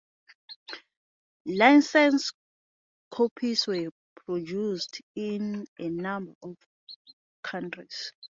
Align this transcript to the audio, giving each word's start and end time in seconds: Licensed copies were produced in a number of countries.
Licensed 1.45 2.33
copies 3.11 3.67
were 3.67 3.91
produced 4.25 4.99
in 5.13 5.67
a 5.77 5.89
number 5.89 6.33
of 6.41 6.55
countries. 7.43 8.11